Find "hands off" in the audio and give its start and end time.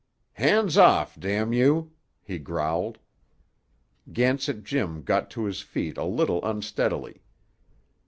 0.33-1.15